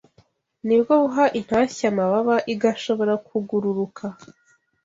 ni 0.67 0.75
bwo 0.81 0.93
buha 1.03 1.25
intashya 1.39 1.85
amababa 1.91 2.35
igashobora 2.53 3.13
kugururuka 3.27 4.05